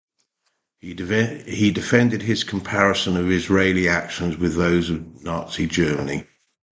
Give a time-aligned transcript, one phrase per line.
[0.79, 6.25] He defended his comparison of Israeli actions with those of Nazi Germany.